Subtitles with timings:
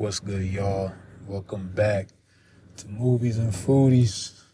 [0.00, 0.94] What's good, y'all?
[1.26, 2.08] Welcome back
[2.78, 4.44] to Movies and Foodies.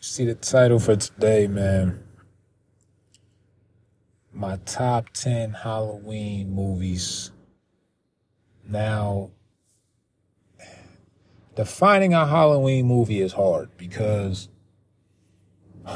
[0.00, 2.00] See the title for today, man.
[4.32, 7.32] My top 10 Halloween movies.
[8.64, 9.32] Now,
[11.56, 14.48] defining a Halloween movie is hard because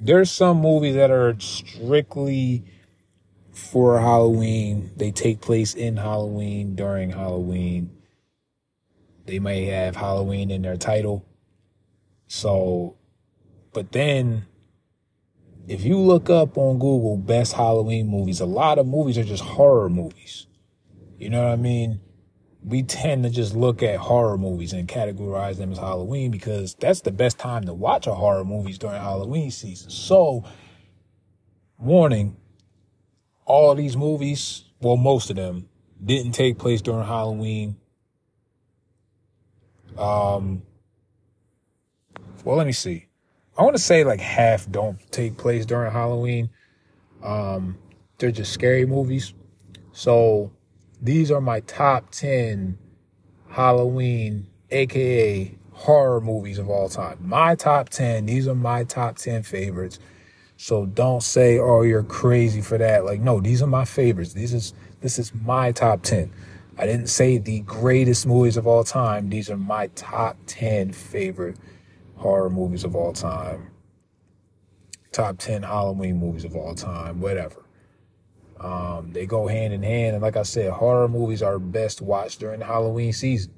[0.00, 2.64] there's some movies that are strictly
[3.54, 4.90] for Halloween.
[4.96, 7.90] They take place in Halloween during Halloween.
[9.26, 11.24] They may have Halloween in their title.
[12.26, 12.96] So,
[13.72, 14.46] but then
[15.66, 19.42] if you look up on Google best Halloween movies, a lot of movies are just
[19.42, 20.46] horror movies.
[21.18, 22.00] You know what I mean?
[22.62, 27.02] We tend to just look at horror movies and categorize them as Halloween because that's
[27.02, 29.90] the best time to watch a horror movies during Halloween season.
[29.90, 30.44] So,
[31.78, 32.36] warning,
[33.44, 35.68] all of these movies, well, most of them
[36.04, 37.76] didn't take place during Halloween.
[39.96, 40.62] Um,
[42.44, 43.06] well, let me see.
[43.56, 46.50] I want to say like half don't take place during Halloween.
[47.22, 47.78] Um,
[48.18, 49.32] they're just scary movies.
[49.92, 50.52] So
[51.00, 52.78] these are my top 10
[53.48, 57.18] Halloween, aka horror movies of all time.
[57.20, 58.26] My top 10.
[58.26, 59.98] These are my top 10 favorites.
[60.56, 64.34] So don't say, "Oh, you're crazy for that." Like, no, these are my favorites.
[64.34, 66.30] This is this is my top 10.
[66.76, 69.28] I didn't say the greatest movies of all time.
[69.28, 71.56] These are my top 10 favorite
[72.16, 73.70] horror movies of all time.
[75.12, 77.64] Top 10 Halloween movies of all time, whatever.
[78.58, 80.14] Um, they go hand in hand.
[80.14, 83.52] And like I said, horror movies are best watched during the Halloween season.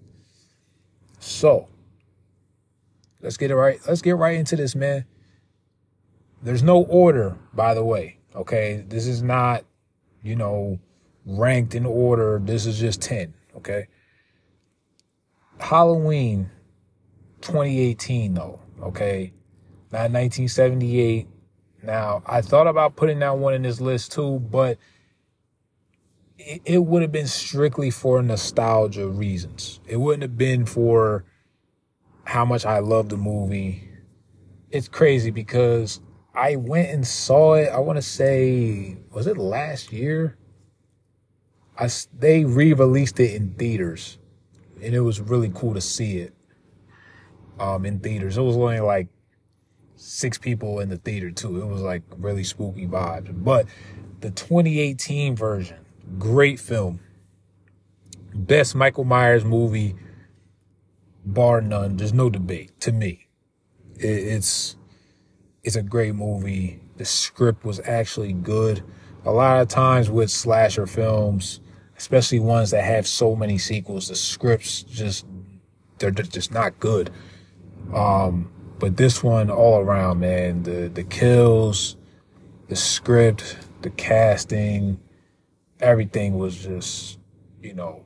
[1.19, 1.69] So
[3.23, 3.79] let's get it right.
[3.87, 5.05] Let's get right into this, man.
[6.43, 8.19] There's no order, by the way.
[8.35, 8.85] Okay.
[8.87, 9.65] This is not,
[10.23, 10.79] you know,
[11.25, 12.41] ranked in order.
[12.43, 13.35] This is just 10.
[13.57, 13.89] Okay.
[15.59, 16.51] Halloween
[17.41, 18.61] 2018, though.
[18.83, 19.33] Okay.
[19.93, 21.29] Not 1978.
[21.83, 24.79] Now, I thought about putting that one in this list too, but
[26.39, 29.81] it, it would have been strictly for nostalgia reasons.
[29.87, 31.25] It wouldn't have been for
[32.25, 33.89] how much I love the movie.
[34.71, 36.01] It's crazy because
[36.37, 37.69] I went and saw it.
[37.69, 40.37] I want to say, was it last year?
[41.79, 41.89] I,
[42.19, 44.19] they re-released it in theaters
[44.83, 46.35] and it was really cool to see it
[47.59, 48.37] um, in theaters.
[48.37, 49.09] It was only like
[49.97, 51.61] six people in the theater too.
[51.61, 53.33] It was like really spooky vibes.
[53.33, 53.67] But
[54.21, 55.79] the 2018 version,
[56.19, 57.01] great film.
[58.35, 59.95] Best Michael Myers movie,
[61.25, 61.97] bar none.
[61.97, 63.29] There's no debate to me.
[63.99, 64.77] it's
[65.67, 66.81] it's a great movie.
[66.97, 68.85] The script was actually good.
[69.25, 71.61] A lot of times with slasher films,
[71.99, 75.27] especially ones that have so many sequels, the scripts just
[75.99, 77.11] they're just not good.
[77.93, 81.97] Um, but this one all around, man, the the kills,
[82.69, 85.01] the script, the casting,
[85.81, 87.19] everything was just,
[87.61, 88.05] you know,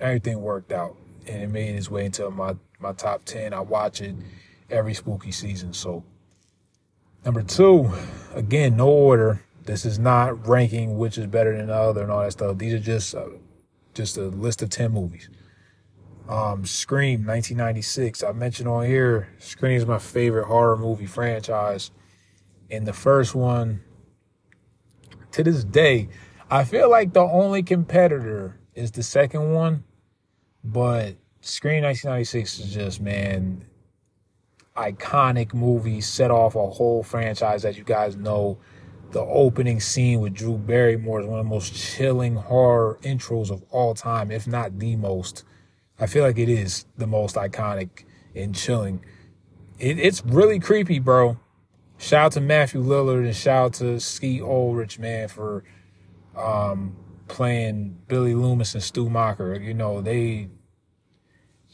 [0.00, 0.96] everything worked out
[1.26, 3.54] and it made its way into my my top 10.
[3.54, 4.14] I watch it
[4.68, 5.72] every spooky season.
[5.72, 6.04] So
[7.24, 7.90] Number two,
[8.34, 9.42] again, no order.
[9.64, 12.58] This is not ranking which is better than the other and all that stuff.
[12.58, 13.28] These are just uh,
[13.94, 15.30] just a list of 10 movies.
[16.28, 18.22] Um, Scream, 1996.
[18.22, 21.90] I mentioned on here, Scream is my favorite horror movie franchise.
[22.70, 23.82] And the first one,
[25.32, 26.08] to this day,
[26.50, 29.84] I feel like the only competitor is the second one.
[30.62, 33.64] But Scream 1996 is just, man,
[34.76, 38.58] iconic movie, set off a whole franchise, as you guys know.
[39.10, 43.62] The opening scene with Drew Barrymore is one of the most chilling horror intros of
[43.70, 45.44] all time, if not the most.
[46.00, 48.04] I feel like it is the most iconic
[48.34, 49.04] and chilling.
[49.78, 51.38] It, it's really creepy, bro.
[51.96, 55.62] Shout out to Matthew Lillard and shout out to Skeet Ulrich, man, for
[56.36, 56.96] um,
[57.28, 59.62] playing Billy Loomis and Stu Macher.
[59.62, 60.48] You know, they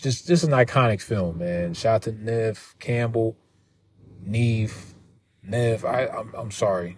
[0.00, 1.74] just just an iconic film, man.
[1.74, 3.36] Shout out to Neve Campbell,
[4.22, 4.94] Neve,
[5.42, 5.84] Neve.
[5.84, 6.96] I I'm, I'm sorry,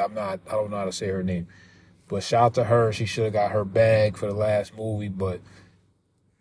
[0.00, 0.40] I'm not.
[0.46, 1.48] I don't know how to say her name,
[2.06, 2.92] but shout out to her.
[2.92, 5.40] She should have got her bag for the last movie, but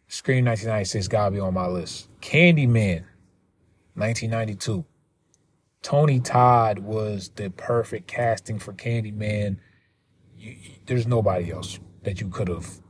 [0.08, 2.10] Scream 1996 gotta be on my list.
[2.22, 3.04] Candyman,
[3.96, 4.86] 1992.
[5.82, 9.58] Tony Todd was the perfect casting for Candyman.
[10.38, 10.56] You,
[10.86, 12.82] there's nobody else that you could have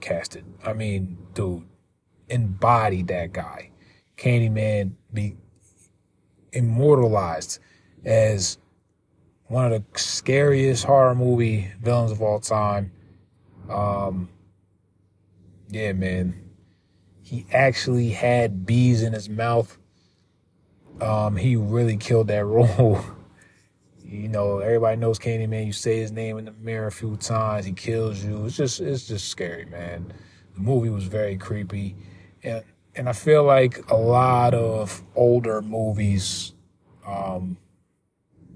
[0.00, 0.44] casted.
[0.64, 1.64] I mean, dude,
[2.30, 3.70] embodied that guy.
[4.16, 5.36] Candyman be
[6.52, 7.58] immortalized
[8.04, 8.58] as
[9.46, 12.92] one of the scariest horror movie villains of all time.
[13.68, 14.28] Um,
[15.68, 16.50] yeah, man,
[17.22, 19.76] he actually had bees in his mouth.
[21.00, 23.00] Um, he really killed that role.
[24.04, 25.66] you know, everybody knows Candyman.
[25.66, 28.46] You say his name in the mirror a few times, he kills you.
[28.46, 30.12] It's just, it's just scary, man.
[30.54, 31.96] The movie was very creepy,
[32.42, 32.64] and
[32.96, 36.54] and I feel like a lot of older movies,
[37.06, 37.56] um,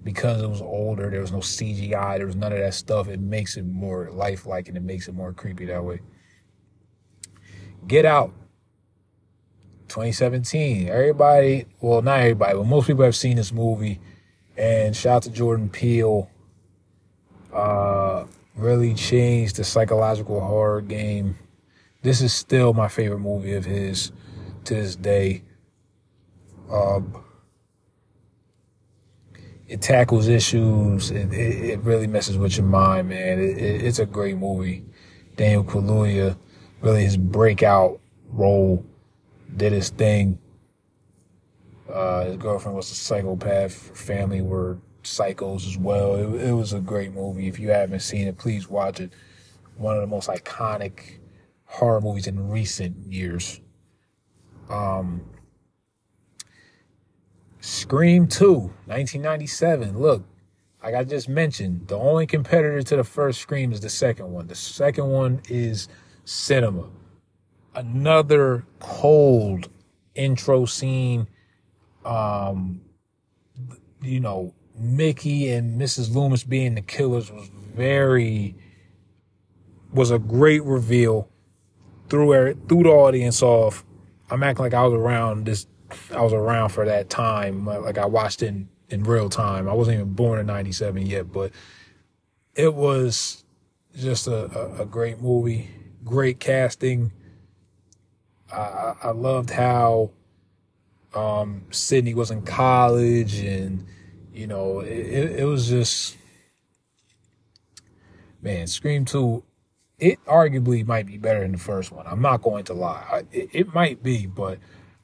[0.02, 3.08] because it was older, there was no CGI, there was none of that stuff.
[3.08, 6.00] It makes it more lifelike and it makes it more creepy that way.
[7.86, 8.32] Get Out,
[9.88, 10.88] 2017.
[10.88, 14.00] Everybody, well, not everybody, but most people have seen this movie.
[14.56, 16.30] And shout out to Jordan Peele.
[17.52, 18.24] Uh,
[18.56, 21.36] really changed the psychological horror game.
[22.04, 24.12] This is still my favorite movie of his
[24.64, 25.42] to this day.
[26.70, 27.24] Um,
[29.66, 31.10] it tackles issues.
[31.10, 33.38] It, it, it, really messes with your mind, man.
[33.40, 34.84] It, it's a great movie.
[35.36, 36.36] Daniel Kaluuya,
[36.82, 37.98] really his breakout
[38.28, 38.84] role,
[39.56, 40.38] did his thing.
[41.90, 43.96] Uh, his girlfriend was a psychopath.
[43.96, 46.16] Family were psychos as well.
[46.16, 47.48] It, it was a great movie.
[47.48, 49.14] If you haven't seen it, please watch it.
[49.78, 51.20] One of the most iconic
[51.64, 53.60] horror movies in recent years.
[54.68, 55.22] Um,
[57.60, 58.52] Scream 2,
[58.86, 59.98] 1997.
[59.98, 60.24] Look,
[60.82, 64.46] like I just mentioned, the only competitor to the first Scream is the second one.
[64.46, 65.88] The second one is
[66.24, 66.90] Cinema.
[67.74, 69.70] Another cold
[70.14, 71.26] intro scene.
[72.04, 72.82] Um,
[74.02, 76.14] you know, Mickey and Mrs.
[76.14, 78.54] Loomis being the killers was very
[79.92, 81.30] was a great reveal.
[82.14, 83.84] Threw threw the audience off.
[84.30, 85.66] I'm acting like I was around this
[86.14, 87.66] I was around for that time.
[87.66, 89.68] Like I watched it in, in real time.
[89.68, 91.50] I wasn't even born in 97 yet, but
[92.54, 93.42] it was
[93.96, 95.68] just a, a, a great movie,
[96.04, 97.10] great casting.
[98.52, 100.12] I, I loved how
[101.14, 103.88] um, Sidney was in college and,
[104.32, 106.16] you know, it, it was just,
[108.40, 109.42] man, Scream 2,
[110.04, 112.06] it arguably might be better than the first one.
[112.06, 113.24] I'm not going to lie.
[113.32, 114.58] It, it might be, but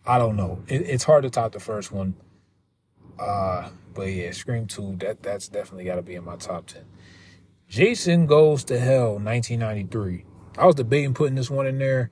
[0.05, 0.63] I don't know.
[0.69, 2.15] It, it's hard to top the first one.
[3.19, 6.83] Uh, but yeah, Scream 2, that that's definitely got to be in my top 10.
[7.67, 10.27] Jason Goes to Hell, 1993.
[10.59, 12.11] I was debating putting this one in there,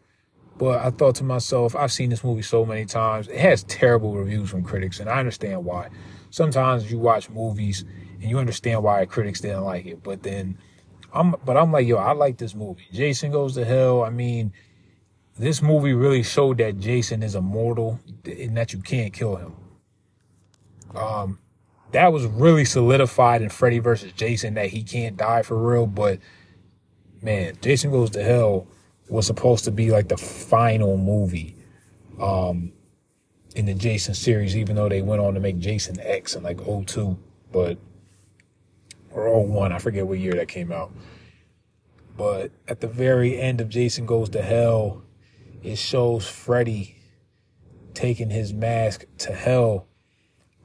[0.56, 3.28] but I thought to myself, I've seen this movie so many times.
[3.28, 5.90] It has terrible reviews from critics, and I understand why.
[6.30, 7.84] Sometimes you watch movies
[8.14, 10.56] and you understand why critics didn't like it, but then
[11.12, 12.86] I'm, but I'm like, yo, I like this movie.
[12.92, 14.02] Jason Goes to Hell.
[14.02, 14.52] I mean,
[15.38, 19.54] this movie really showed that Jason is immortal and that you can't kill him.
[20.94, 21.38] Um,
[21.92, 25.86] that was really solidified in Freddy versus Jason that he can't die for real.
[25.86, 26.18] But
[27.22, 28.66] man, Jason Goes to Hell
[29.08, 31.56] was supposed to be like the final movie
[32.20, 32.72] um,
[33.54, 36.60] in the Jason series, even though they went on to make Jason X in like
[36.60, 37.18] 02,
[37.52, 37.78] but
[39.12, 40.92] or 01, I forget what year that came out.
[42.16, 45.02] But at the very end of Jason Goes to Hell,
[45.62, 46.96] it shows Freddy
[47.94, 49.86] taking his mask to hell.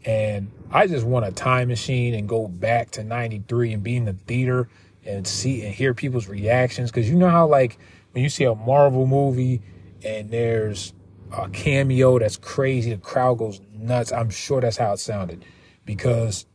[0.06, 4.06] And I just want a time machine and go back to 93 and be in
[4.06, 4.70] the theater
[5.06, 6.92] and see and hear people's reactions.
[6.92, 7.80] Cause you know how like
[8.12, 9.62] when you see a Marvel movie
[10.04, 10.94] and there's
[11.32, 14.12] a cameo that's crazy, the crowd goes nuts.
[14.12, 15.46] I'm sure that's how it sounded.
[15.86, 16.46] Because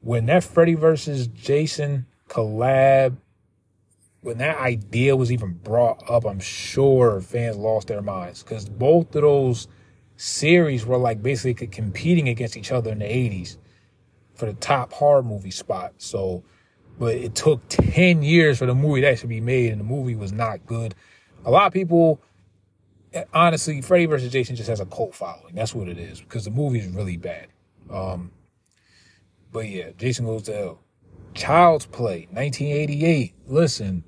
[0.00, 3.16] when that Freddy versus Jason collab
[4.26, 9.14] when that idea was even brought up, I'm sure fans lost their minds because both
[9.14, 9.68] of those
[10.16, 13.56] series were like basically competing against each other in the 80s
[14.34, 15.92] for the top horror movie spot.
[15.98, 16.42] So,
[16.98, 20.16] but it took 10 years for the movie to actually be made, and the movie
[20.16, 20.96] was not good.
[21.44, 22.20] A lot of people,
[23.32, 24.32] honestly, Freddy vs.
[24.32, 25.54] Jason just has a cult following.
[25.54, 27.46] That's what it is because the movie is really bad.
[27.88, 28.32] Um,
[29.52, 30.80] but yeah, Jason Goes to Hell.
[31.34, 33.34] Child's Play, 1988.
[33.46, 34.04] Listen,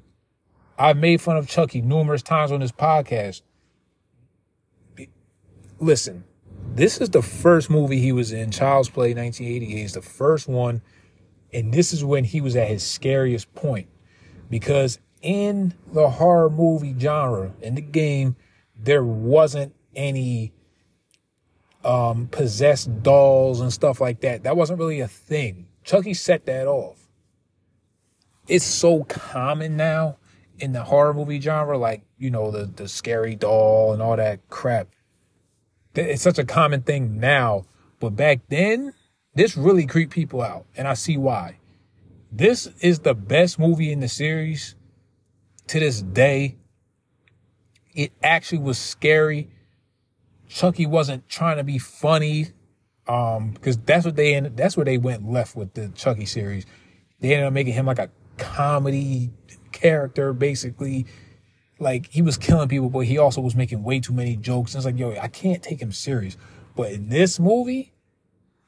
[0.78, 3.42] I've made fun of Chucky numerous times on this podcast.
[5.78, 6.24] Listen,
[6.74, 8.50] this is the first movie he was in.
[8.50, 10.82] Child's Play 1988 is the first one.
[11.52, 13.88] And this is when he was at his scariest point.
[14.50, 18.36] Because in the horror movie genre, in the game,
[18.76, 20.52] there wasn't any
[21.84, 24.42] um, possessed dolls and stuff like that.
[24.42, 25.66] That wasn't really a thing.
[25.84, 27.08] Chucky set that off.
[28.46, 30.18] It's so common now
[30.58, 34.48] in the horror movie genre, like, you know, the, the scary doll and all that
[34.48, 34.88] crap.
[35.94, 37.66] It's such a common thing now.
[38.00, 38.94] But back then,
[39.34, 40.66] this really creeped people out.
[40.76, 41.58] And I see why.
[42.30, 44.74] This is the best movie in the series
[45.68, 46.56] to this day.
[47.94, 49.48] it actually was scary.
[50.48, 52.48] Chucky wasn't trying to be funny.
[53.06, 56.66] Um, because that's what they ended, that's where they went left with the Chucky series.
[57.20, 59.30] They ended up making him like a comedy
[59.72, 61.06] character, basically.
[61.78, 64.74] Like he was killing people, but he also was making way too many jokes.
[64.74, 66.36] And it's like, yo, I can't take him serious.
[66.76, 67.94] But in this movie,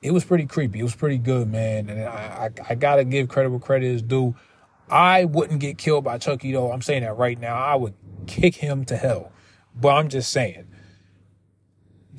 [0.00, 0.80] it was pretty creepy.
[0.80, 1.90] It was pretty good, man.
[1.90, 4.34] And I, I, I gotta give credit where credit is due.
[4.88, 6.72] I wouldn't get killed by Chucky though.
[6.72, 7.56] I'm saying that right now.
[7.56, 7.94] I would
[8.26, 9.32] kick him to hell.
[9.75, 10.66] But I'm just saying.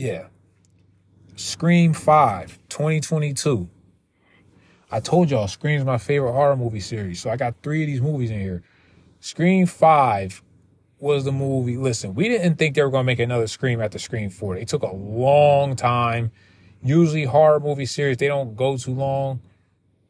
[0.02, 0.30] Yeah.
[1.36, 3.70] Scream 5, 2022.
[4.92, 7.22] I told y'all Scream's my favorite horror movie series.
[7.22, 8.64] So I got three of these movies in here.
[9.20, 10.42] Scream 5
[10.98, 11.78] was the movie.
[11.78, 14.58] Listen, we didn't think they were going to make another Scream after Scream 4.
[14.58, 16.32] It took a long time.
[16.82, 19.40] Usually horror movie series, they don't go too long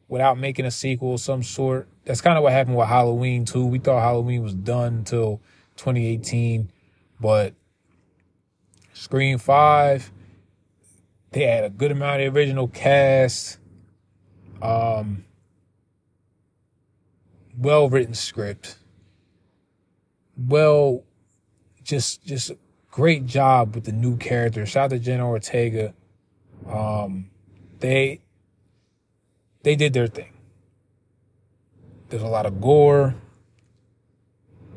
[0.08, 1.86] without making a sequel of some sort.
[2.06, 3.66] That's kind of what happened with Halloween too.
[3.66, 5.42] We thought Halloween was done until
[5.76, 6.72] 2018,
[7.20, 7.52] but
[8.92, 10.12] Scream 5
[11.32, 13.58] they had a good amount of original cast.
[14.60, 15.24] Um,
[17.56, 18.76] well written script.
[20.36, 21.04] Well,
[21.82, 22.52] just just
[22.90, 24.68] great job with the new characters.
[24.68, 25.94] Shout out to Jenna Ortega.
[26.68, 27.30] Um,
[27.80, 28.20] they
[29.62, 30.32] they did their thing.
[32.10, 33.14] There's a lot of gore.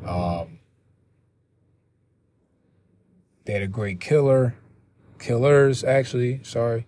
[0.06, 0.55] Um,
[3.46, 4.54] they had a great killer
[5.18, 6.86] killers actually sorry.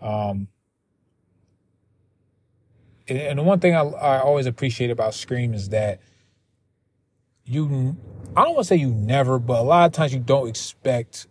[0.00, 0.48] Um
[3.08, 6.00] and, the one thing I, I always appreciate about scream is that
[7.44, 7.96] you
[8.36, 11.26] i don't want to say you never but a lot of times you don't expect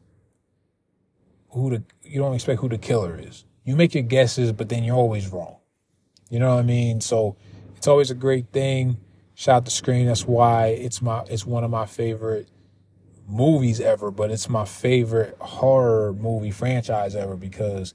[1.51, 3.46] who the you don't expect who the killer is.
[3.63, 5.58] You make your guesses but then you're always wrong.
[6.29, 7.01] You know what i mean?
[7.01, 7.36] So
[7.75, 8.98] it's always a great thing.
[9.36, 10.08] Shout out to scream.
[10.08, 12.50] That's why it's my it's one of my favorite
[13.29, 17.93] movies ever, but it's my favorite horror movie franchise ever because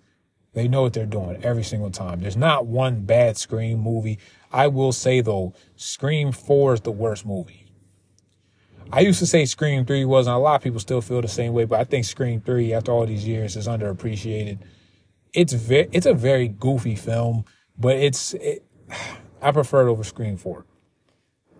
[0.53, 2.21] they know what they're doing every single time.
[2.21, 4.19] There's not one bad Scream movie.
[4.53, 7.67] I will say though, Scream 4 is the worst movie.
[8.93, 11.29] I used to say Scream 3 was, and a lot of people still feel the
[11.29, 14.59] same way, but I think Scream 3, after all these years, is underappreciated.
[15.33, 17.45] It's very, it's a very goofy film,
[17.77, 18.65] but it's, it,
[19.43, 20.65] I prefer it over Scream 4.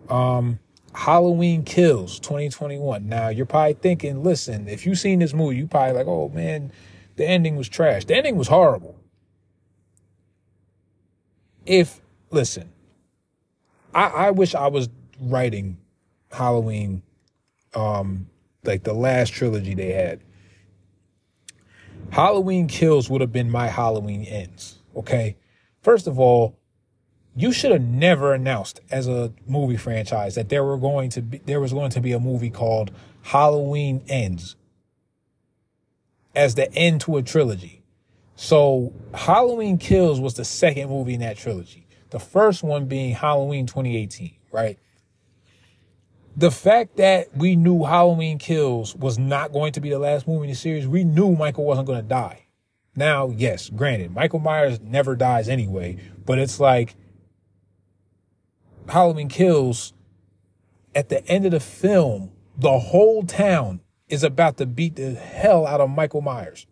[0.09, 0.59] Um,
[0.95, 3.09] Halloween Kills 2021.
[3.09, 6.73] Now you're probably thinking, listen, if you've seen this movie, you probably like, oh man,
[7.17, 8.05] the ending was trash.
[8.05, 8.97] The ending was horrible.
[11.67, 12.71] If listen,
[13.93, 14.89] I, I wish I was
[15.21, 15.79] writing
[16.31, 17.03] Halloween,
[17.75, 18.29] um,
[18.63, 20.21] like the last trilogy they had.
[22.11, 24.79] Halloween Kills would have been my Halloween ends.
[24.95, 25.37] Okay.
[25.83, 26.57] First of all,
[27.37, 31.39] you should have never announced as a movie franchise that there were going to be
[31.39, 34.57] there was going to be a movie called Halloween Ends
[36.35, 37.83] as the end to a trilogy.
[38.37, 41.87] So Halloween Kills was the second movie in that trilogy.
[42.11, 44.79] The first one being Halloween 2018, right?
[46.37, 50.45] The fact that we knew Halloween Kills was not going to be the last movie
[50.45, 52.47] in the series, we knew Michael wasn't going to die.
[52.97, 56.97] Now, yes, granted, Michael Myers never dies anyway, but it's like
[58.89, 59.93] Halloween Kills,
[60.95, 65.67] at the end of the film, the whole town is about to beat the hell
[65.67, 66.67] out of Michael Myers.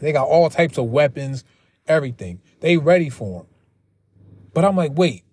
[0.00, 1.44] They got all types of weapons,
[1.86, 2.40] everything.
[2.60, 3.46] They ready for him.
[4.54, 5.24] But I'm like, wait,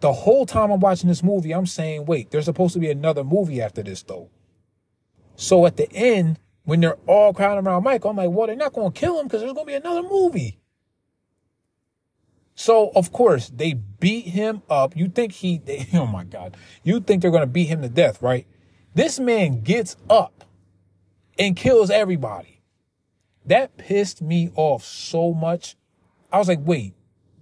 [0.00, 3.24] the whole time I'm watching this movie, I'm saying, wait, there's supposed to be another
[3.24, 4.30] movie after this though.
[5.36, 8.72] So at the end, when they're all crowding around Michael, I'm like, well, they're not
[8.72, 10.58] going to kill him because there's going to be another movie.
[12.54, 14.96] So of course they beat him up.
[14.96, 18.22] You think he, they, oh my God, you think they're to beat him to death,
[18.22, 18.46] right?
[18.94, 20.44] This man gets up
[21.38, 22.62] and kills everybody.
[23.46, 25.76] That pissed me off so much.
[26.32, 26.94] I was like, wait,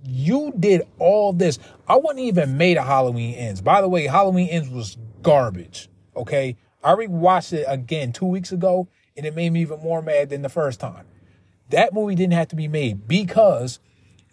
[0.04, 1.58] you did all this.
[1.86, 3.60] I wasn't even made a Halloween Ends.
[3.60, 5.88] By the way, Halloween Ends was garbage.
[6.16, 6.56] Okay.
[6.82, 10.42] I rewatched it again two weeks ago and it made me even more mad than
[10.42, 11.06] the first time.
[11.70, 13.78] That movie didn't have to be made because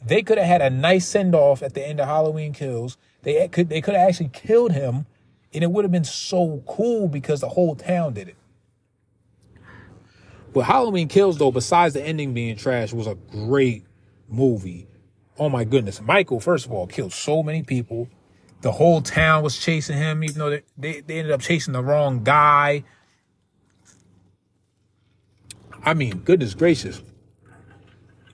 [0.06, 2.98] they could have had a nice send off at the end of Halloween Kills.
[3.24, 5.06] They could they could have actually killed him,
[5.53, 8.36] and it would have been so cool because the whole town did it.
[10.53, 13.86] But Halloween Kills, though, besides the ending being trash, was a great
[14.27, 14.88] movie.
[15.38, 18.10] Oh my goodness, Michael, first of all, killed so many people.
[18.62, 21.84] The whole town was chasing him, even though they, they, they ended up chasing the
[21.84, 22.84] wrong guy.
[25.84, 27.01] I mean, goodness gracious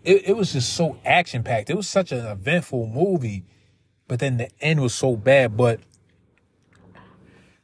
[0.05, 1.69] it, it was just so action packed.
[1.69, 3.43] It was such an eventful movie,
[4.07, 5.57] but then the end was so bad.
[5.57, 5.79] But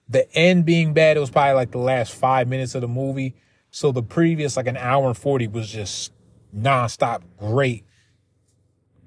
[0.09, 3.35] the end being bad, it was probably like the last five minutes of the movie.
[3.69, 6.11] So the previous like an hour and 40 was just
[6.55, 7.85] nonstop great,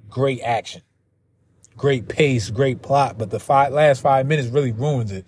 [0.08, 0.82] great action,
[1.76, 3.18] great pace, great plot.
[3.18, 5.26] But the five, last five minutes really ruins it.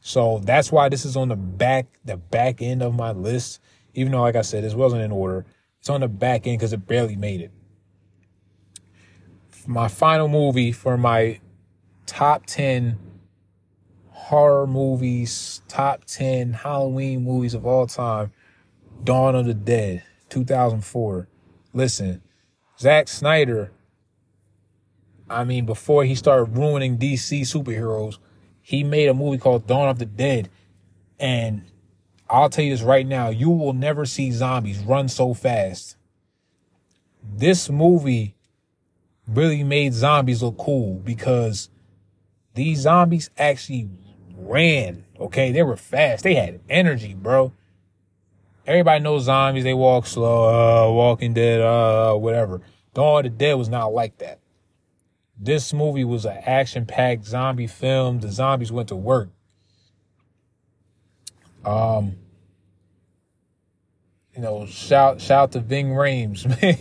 [0.00, 3.60] So that's why this is on the back, the back end of my list.
[3.94, 5.46] Even though, like I said, this wasn't in order.
[5.80, 7.50] It's on the back end because it barely made it.
[9.66, 11.40] My final movie for my
[12.06, 12.98] top 10
[14.10, 18.32] horror movies, top 10 Halloween movies of all time,
[19.02, 21.26] Dawn of the Dead, 2004.
[21.72, 22.22] Listen,
[22.78, 23.72] Zack Snyder,
[25.30, 28.18] I mean, before he started ruining DC superheroes,
[28.60, 30.50] he made a movie called Dawn of the Dead.
[31.18, 31.64] And
[32.30, 35.96] I'll tell you this right now, you will never see zombies run so fast.
[37.22, 38.36] This movie
[39.26, 41.70] really made zombies look cool because
[42.54, 43.88] these zombies actually
[44.36, 45.04] ran.
[45.18, 46.22] Okay, they were fast.
[46.22, 47.52] They had energy, bro.
[48.66, 49.64] Everybody knows zombies.
[49.64, 52.60] They walk slow, uh, Walking Dead, uh, whatever.
[52.94, 54.38] Dawn of the Dead was not like that.
[55.36, 58.20] This movie was an action-packed zombie film.
[58.20, 59.30] The zombies went to work.
[61.64, 62.16] Um,
[64.34, 66.76] you know, shout shout to Ving Rhames, man.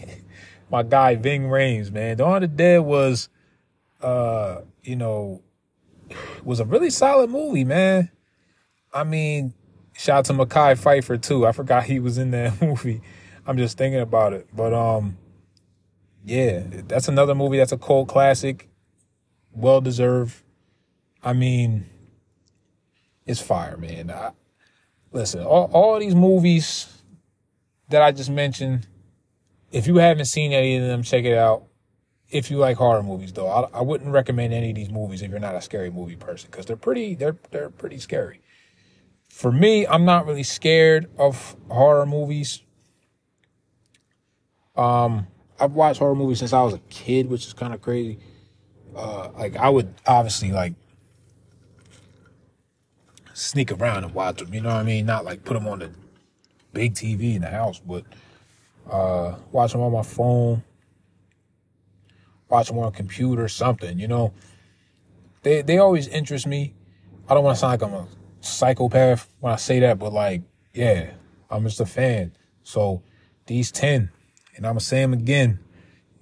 [0.71, 2.17] My guy Ving Rhames, man.
[2.17, 3.29] Dawn of the Dead was,
[4.01, 5.41] uh, you know,
[6.43, 8.12] was a really solid movie, man.
[8.93, 9.53] I mean,
[9.98, 11.45] shout out to Mekhi Phifer too.
[11.45, 13.01] I forgot he was in that movie.
[13.45, 14.48] I'm just thinking about it.
[14.53, 15.17] But um
[16.24, 18.69] yeah, that's another movie that's a cult classic.
[19.51, 20.36] Well deserved.
[21.24, 21.86] I mean,
[23.25, 24.12] it's fire, man.
[24.12, 24.31] I,
[25.12, 26.88] listen, all, all these movies
[27.89, 28.88] that I just mentioned,
[29.72, 31.63] if you haven't seen any of them, check it out.
[32.30, 35.32] If you like horror movies though I, I wouldn't recommend any of these movies if
[35.32, 38.39] you're not a scary movie person because they're pretty they're they're pretty scary.
[39.30, 42.62] For me i'm not really scared of horror movies.
[44.75, 45.25] Um
[45.60, 48.20] i've watched horror movies since i was a kid which is kind of crazy.
[48.96, 50.75] Uh like i would obviously like
[53.40, 55.80] sneak around and watch them you know what i mean not like put them on
[55.80, 55.90] the
[56.74, 58.04] big tv in the house but
[58.92, 60.62] uh watch them on my phone
[62.50, 64.34] watch them on a computer, something, you know.
[65.44, 66.74] They they always interest me.
[67.30, 68.08] I don't want to sound like I'm a
[68.42, 70.42] psychopath when I say that, but like,
[70.74, 71.12] yeah,
[71.50, 72.34] I'm just a fan.
[72.64, 73.04] So
[73.46, 74.12] these 10,
[74.56, 75.60] and I'm gonna say them again,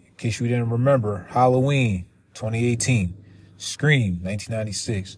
[0.06, 3.16] in case you didn't remember, Halloween 2018,
[3.58, 5.18] Scream 1996,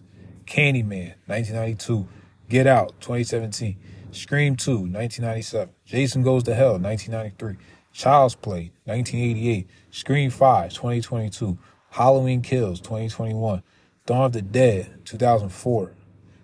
[0.50, 2.08] Candyman 1992,
[2.48, 3.76] Get Out 2017,
[4.10, 7.56] Scream 2 1997, Jason Goes to Hell 1993,
[7.92, 11.56] Child's Play 1988, Scream 5, 2022.
[11.90, 13.62] Halloween Kills, 2021.
[14.06, 15.92] Dawn of the Dead, 2004.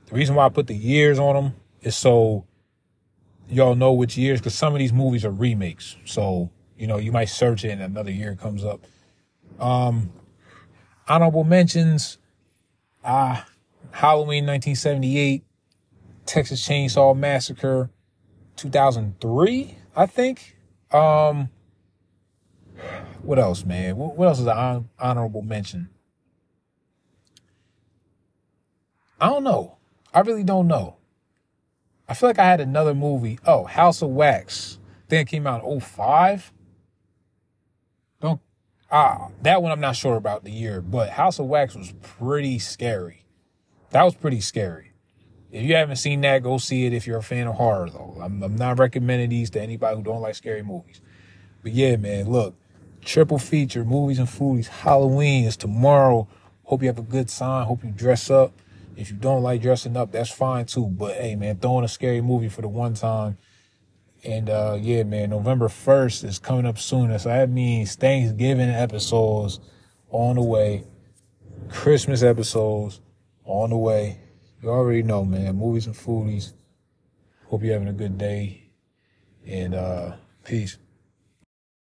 [0.07, 2.45] The reason why I put the years on them is so
[3.49, 5.97] y'all know which years, because some of these movies are remakes.
[6.05, 8.85] So, you know, you might search it and another year comes up.
[9.59, 10.12] Um,
[11.09, 12.19] honorable mentions,
[13.05, 13.42] uh,
[13.92, 15.44] Halloween 1978,
[16.27, 17.90] Texas Chainsaw Massacre
[18.57, 20.57] 2003, I think.
[20.90, 21.49] Um,
[23.22, 23.96] what else, man?
[23.96, 25.88] What, else is an honorable mention?
[29.20, 29.79] I don't know.
[30.12, 30.96] I really don't know.
[32.09, 33.38] I feel like I had another movie.
[33.46, 34.79] Oh, House of Wax.
[35.09, 36.53] Then it came out in 05.
[38.20, 38.40] Don't
[38.90, 42.59] ah that one I'm not sure about the year, but House of Wax was pretty
[42.59, 43.25] scary.
[43.90, 44.92] That was pretty scary.
[45.53, 48.18] If you haven't seen that, go see it if you're a fan of horror though.
[48.20, 51.01] I'm, I'm not recommending these to anybody who don't like scary movies.
[51.62, 52.55] But yeah, man, look,
[53.07, 54.66] Triple feature, movies and foodies.
[54.66, 56.27] Halloween is tomorrow.
[56.64, 57.64] Hope you have a good time.
[57.66, 58.53] Hope you dress up.
[58.96, 60.87] If you don't like dressing up, that's fine too.
[60.87, 63.38] But hey, man, throwing a scary movie for the one time.
[64.25, 67.16] And uh yeah, man, November 1st is coming up soon.
[67.16, 69.61] So that means Thanksgiving episodes
[70.11, 70.83] on the way.
[71.68, 73.01] Christmas episodes
[73.46, 74.18] on the way.
[74.62, 75.56] You already know, man.
[75.56, 76.52] Movies and foodies.
[77.46, 78.72] Hope you're having a good day.
[79.46, 80.76] And uh peace.